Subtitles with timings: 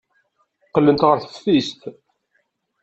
[0.67, 1.81] Qqlent ɣer teftist.